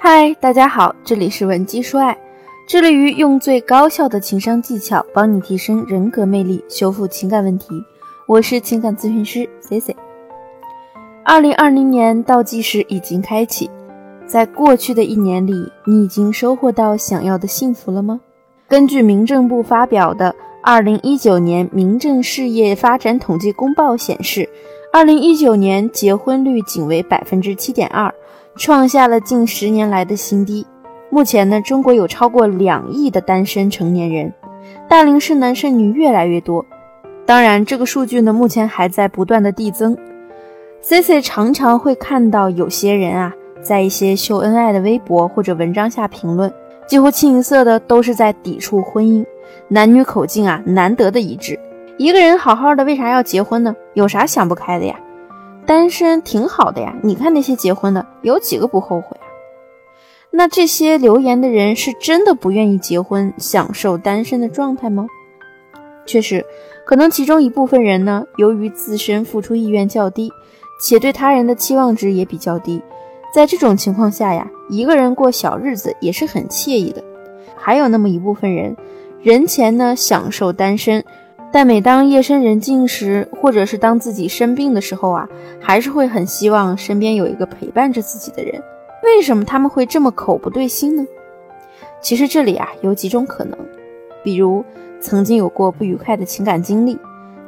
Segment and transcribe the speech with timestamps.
[0.00, 2.16] 嗨，大家好，这里是文姬说爱，
[2.68, 7.82] 致力于用最高效的情商技巧帮你提升人格魅力，修复情感问题。
[8.28, 9.96] 我是情感咨询师 C C。
[11.24, 13.68] 二零二零年倒计时已经开启，
[14.24, 18.20] 在过去的一年里，你已经收获到想要的幸福了吗？
[18.68, 20.30] 根据民政部发表的
[20.62, 24.48] 《二零一九年民政事业发展统计公报》显示，
[24.92, 28.14] 二零一九年结婚率仅为百分之七点二。
[28.58, 30.66] 创下了近十年来的新低。
[31.10, 34.34] 目前呢，中国有超过两亿的单身成年人，
[34.88, 36.66] 大龄剩男剩女越来越多。
[37.24, 39.96] 当然，这个数据呢，目前还在不断的递增。
[40.80, 46.52] C C 常常会看到有些人啊，在一些秀恩爱的微博或者文章下评论，
[46.86, 49.24] 几乎清一色的都是在抵触婚姻，
[49.68, 51.58] 男女口径啊难得的一致。
[51.96, 53.74] 一个人好好的，为啥要结婚呢？
[53.94, 54.98] 有啥想不开的呀？
[55.68, 59.28] 单身挺好的呀，你看那些结婚的，有几个不后悔啊？
[60.30, 65.06] 那这些留言的人是真的不愿意结婚，享受单身的状态吗？
[66.06, 66.42] 确实，
[66.86, 70.32] 可能其中一部分人呢，由于自身付出意愿较低，
[70.82, 72.82] 且对他人的期望值也比较低，
[73.34, 77.04] 在这种情况下呀，一个人过小日子也是很惬意的。
[77.54, 78.74] 还有那么一部分人，
[79.20, 81.04] 人前呢享受单身。
[81.50, 85.28] 但每当夜深人静时，或者是当自己生病的时候啊，
[85.60, 88.62] 还是会很希望身边有一个陪伴着自己的人。
[89.02, 91.06] 为什么他们会这么口不对心呢？
[92.00, 93.58] 其实这里啊有几种可能，
[94.22, 94.64] 比如
[95.00, 96.98] 曾经有过不愉快的情感经历，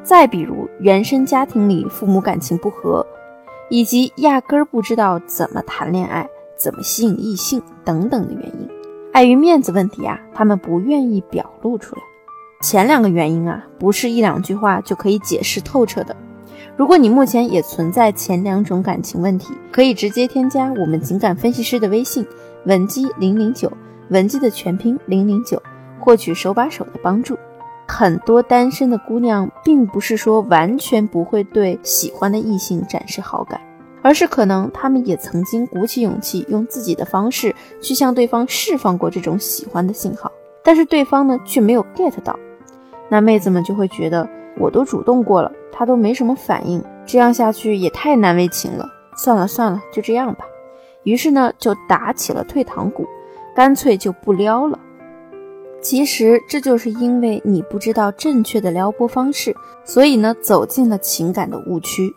[0.02, 3.06] 再比如原生家庭里父母感情不和，
[3.68, 8.68] 以及压根儿不知道怎么谈恋爱、怎么吸引异性等等的原因。
[9.12, 12.02] 碍于面子问题啊，他们不愿意表露出来。
[12.60, 16.14] 前两个原因啊，不是一两句话就可以解释透彻的。
[16.76, 22.26] 如果你目前也存在前两种感情问题，可以直接添加我们情感分析师的微信
[22.66, 23.72] 文姬零零九，
[24.10, 25.60] 文姬的全拼零零九，
[25.98, 27.34] 获取手把手的帮助。
[27.88, 33.58] 很多单身的姑娘，并不是说完全不会对喜欢的异性展示好感，
[34.02, 40.30] 而是可能她们也曾经鼓起勇气，用自己的方式去向对方释放过这种喜欢的信号，
[40.62, 42.38] 但是对方呢，却没有 get 到。
[43.10, 44.26] 那妹子们就会觉得
[44.56, 48.88] 我都主动过了，他都没什么反应，这样下去也太难为情了。
[49.16, 50.46] 算了算了，就这样吧。
[51.02, 53.06] 于是呢，就打起了退堂鼓，
[53.54, 54.78] 干脆就不撩了。
[55.82, 62.14] 其实这就是因为你不知道正确的撩拨方式，所以呢，走进了情感的误区。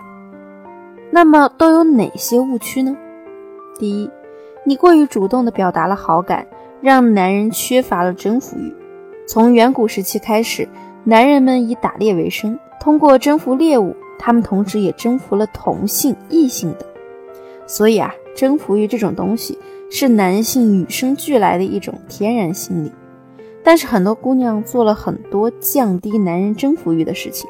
[1.09, 2.95] 那么都有哪些误区呢？
[3.79, 4.09] 第一，
[4.63, 6.45] 你过于主动的表达了好感，
[6.81, 8.75] 让男人缺乏了征服欲。
[9.25, 10.67] 从远古时期开始。
[11.06, 16.86] 男人们以打猎为生，通过征服猎物，他们同时也征服了同性、异性的。
[17.68, 19.59] 所以啊，征服欲这种东西
[19.91, 22.91] 是男性与生俱来的一种天然心理。
[23.66, 27.50] 但是很多姑娘做了很多降低男人征服欲的事情，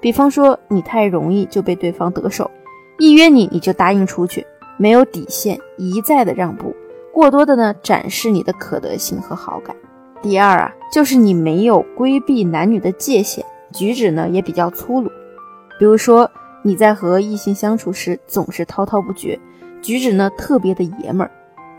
[0.00, 2.50] 比方说你太容易就被对方得手，
[2.98, 4.46] 一约你你就答应出去，
[4.76, 6.74] 没有底线，一再的让步，
[7.12, 9.74] 过多的呢展示你的可得性和好感。
[10.22, 15.10] 第二啊，就是你没有规避男女的界限，举止呢也比较粗鲁。
[15.78, 16.30] 比如说
[16.62, 19.38] 你在和异性相处时总是滔滔不绝，
[19.82, 21.30] 举止呢特别的爷们儿，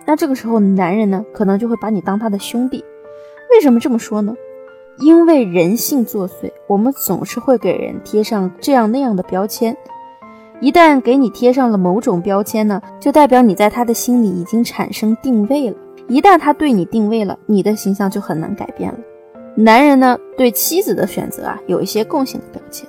[0.06, 2.84] 那这个时候男人呢可能就会把你当他的兄弟。
[3.52, 4.36] 为什么这么说呢？
[5.00, 9.76] 因为人性作祟，我们总是会给人贴上这样那样的标签。
[10.60, 15.76] 一旦给你贴上了某种标签呢，就代表你在他的心里已经产生定位了。
[16.14, 19.00] 一旦他对你定位了，你的形象就很难改变了。
[19.56, 22.88] 男人呢，对妻子的选择啊，有一些共性的标签，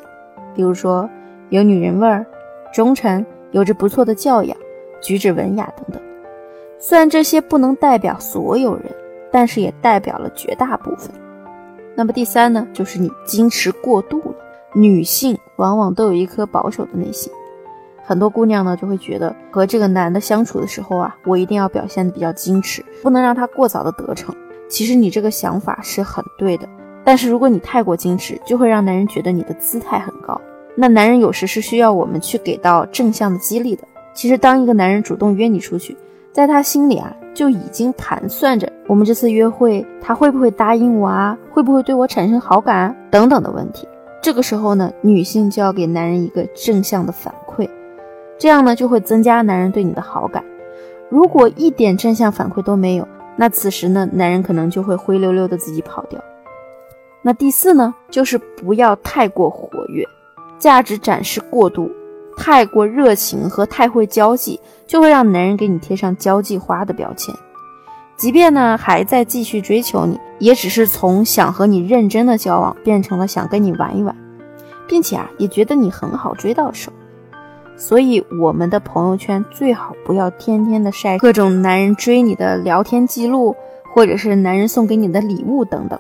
[0.55, 1.09] 比如说
[1.49, 2.27] 有女人味儿、
[2.71, 4.55] 忠诚、有着不错的教养、
[5.01, 6.03] 举止文雅等等。
[6.79, 8.85] 虽然这些不能代表所有人，
[9.33, 11.11] 但是也代表了绝大部分。
[11.95, 14.35] 那么第三呢，就是你矜持过度了。
[14.75, 17.33] 女性往往都有一颗保守的内心。
[18.07, 24.35] 很多姑娘呢就会觉得和这个男的相处的时候啊，我一定要表现的比较矜持，不能让他过早的得逞。
[24.69, 26.69] 其实你这个想法是很对的，
[27.03, 30.39] 但是如果你太过矜持，就会让男人觉得你的姿态很高。
[30.75, 33.85] 那男人有时是需要我们去给到正向的激励的。
[34.13, 35.97] 其实当一个男人主动约你出去，
[36.33, 43.89] 在他心里啊就已经盘算着我们这次约会他会不会答应我啊，会不会对我产生好感啊等等的问题。
[44.21, 47.33] 这个时候呢，女性就要给男人一个正向的反。
[48.45, 50.45] 这样呢，就会增加男人对你的好感。
[51.09, 56.23] 如果一点正向反馈都没有，那此时呢，男人可能就会灰溜溜的自己跑掉。
[57.23, 60.07] 那第四呢，就是不要太过活跃，
[60.59, 61.91] 价值展示过度，
[62.37, 67.35] 太过热情和太会交际，就会让男人给你贴上交际花的标签。
[68.19, 74.15] 即便呢还在继续追求你，也只是从想和你认真的交往变成了想跟你玩一玩，
[74.87, 76.93] 并且啊也觉得你很好追到手。
[77.77, 83.55] 所以我们的朋友圈最好不要天天的晒各种男人追你的聊天记录，
[83.93, 85.99] 或者是男人送给你的礼物等等。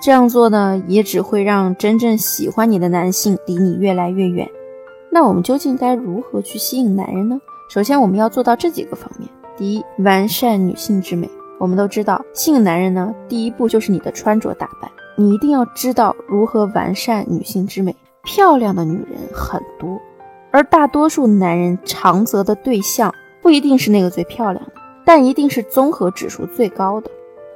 [0.00, 4.48] 这样做呢，也只会让真正喜欢你的男性离你越来越远。
[5.10, 7.40] 那我们究竟该如何去吸引男人呢？
[7.70, 9.28] 首先，我们要做到这几个方面。
[9.56, 11.28] 第一，完善女性之美。
[11.58, 14.90] 我们都知道，吸引男人呢，第一步就是你的穿着打扮。
[15.16, 17.96] 你一定要知道如何完善女性之美。
[18.22, 19.95] 漂亮的女人很多，
[20.56, 24.72] 而大多数男人长择的对象不一定是那个最漂亮的，
[25.04, 27.10] 但一定是综合指数最高的。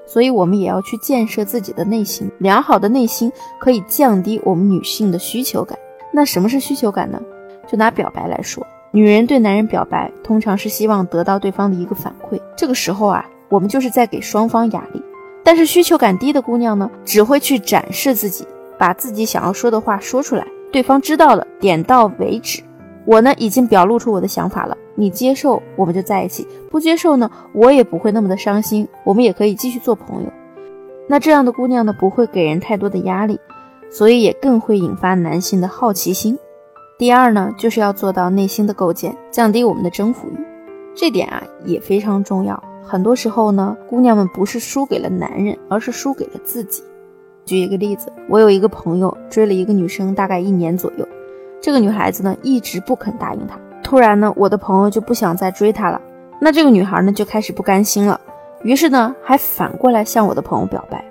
[0.06, 2.31] 所以，我们也要去建设自己的内心。
[2.37, 5.79] 良好的内心可以降低我们女性的需求感。
[6.12, 7.19] 那什么是需求感呢？
[7.67, 12.38] 就拿表白来说，女人对男人表白，通常是希望得到对方的一个反馈。
[12.55, 15.02] 这个时候啊，我们就是在给双方压力。
[15.43, 22.61] 但是需求感低的姑娘呢，只会去展示自己，把自己想要说的话说出来，对方知道了，点到为止。
[23.11, 24.77] 我呢，已经表露出我的想法了。
[24.95, 30.33] 你接受我们就在一起，不接受呢，我也不会那么的伤心，我们也可以继续做朋友。
[31.09, 33.41] 那这样的姑娘呢，不会给人太多的压力，
[33.91, 36.39] 所以也更会引发男性的好奇心。
[37.01, 40.39] 第二呢，就是要做到内心的构建，降低我们的征服欲，
[40.95, 42.62] 这点啊也非常重要。
[42.85, 46.81] 很多时候呢，姑娘们不是输给了男人，而是输给了自己。
[47.45, 51.09] 举一个例子，我有一个朋友追了一个女生，大概一年左右，
[51.61, 53.59] 这个女孩子呢一直不肯答应他。
[53.83, 56.01] 突然呢，我的朋友就不想再追她了。
[56.41, 58.21] 那这个女孩呢，就开始不甘心了，
[58.62, 61.05] 于是呢，还反过来向我的朋友表白。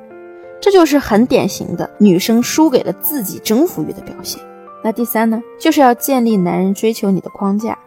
[0.61, 4.41] 这就是很典型的女生输给了自己征服欲的表现。
[4.83, 7.77] 那第三呢，就是要建立男人追求你的框架。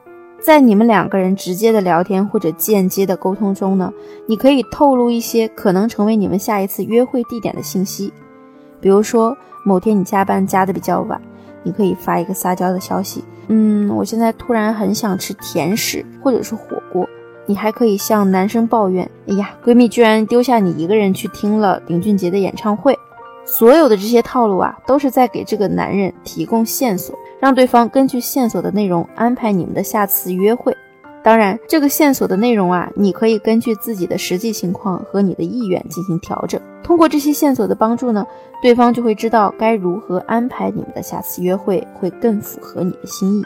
[0.40, 3.92] 在你们两个人直接的聊天或者间接的沟通中呢，
[4.26, 8.12] 你可以透露一些可能成为你们下一次约会地点的信息，
[8.80, 11.20] 比如说某天你加班加的比较晚。
[11.62, 17.08] 你可以发一个撒娇的消息，嗯，我现在突然很想吃甜食或者是火锅。
[17.44, 22.96] 你还可以向男生抱怨，哎呀，闺蜜居然丢下你一个人去听了林俊杰的演唱会。
[23.44, 30.74] 所有的这些套路啊，都是在给这个男人提供线索，让对方根据线索的内容安排你们的下次约会。
[31.24, 36.60] 当然，这个线索的内容啊，你可以根据自己的实际情况和你的意愿进行调整。
[36.82, 38.26] 通过这些线索的帮助呢，
[38.62, 43.42] 对方就会知道该如何安排你们的下次约会，会更符合你的心意。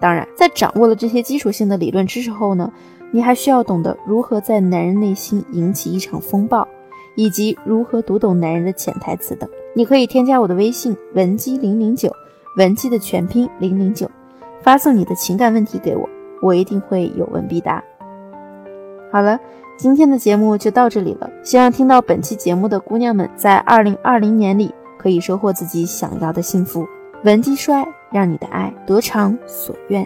[0.00, 2.72] 当然，在掌握了这些基础性的理论知识后呢，
[3.10, 6.66] 你还需要懂得如何在男人内心引起一场风暴，
[7.16, 9.48] 以及如何读懂男人的潜台词等。
[9.74, 12.10] 你可以添加我的微信文姬零零九，
[12.56, 14.08] 文姬的全拼零零九，
[14.62, 16.08] 发送你的情感问题给我。
[16.40, 17.82] 我一定会有问必答。
[19.10, 19.40] 好了，
[19.78, 21.30] 今天的节目就到这里了。
[21.44, 26.84] 希望听到本期节目的姑娘们，在二零二零年里可以收获自己想要的幸福。
[27.22, 30.04] 文姬说爱，让你的爱得偿所愿。